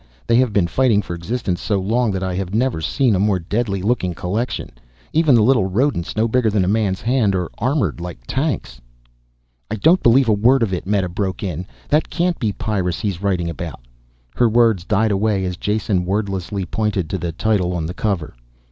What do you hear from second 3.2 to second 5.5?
deadly looking collection. Even the